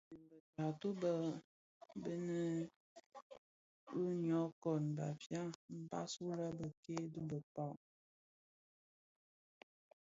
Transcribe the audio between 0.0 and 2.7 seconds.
Gom inèn bë taatoh bë bënèn,